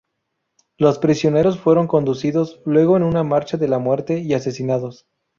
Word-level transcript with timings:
Los 0.79 0.97
prisioneros 0.97 1.59
fueron 1.59 1.85
conducidos 1.85 2.59
luego 2.65 2.97
en 2.97 3.03
una 3.03 3.23
marcha 3.23 3.57
de 3.57 3.67
la 3.67 3.77
muerte 3.77 4.17
y 4.17 4.33
asesinados. 4.33 5.05